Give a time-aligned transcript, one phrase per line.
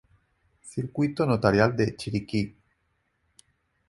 [0.63, 2.55] Circuito Notarial de Chiriquí.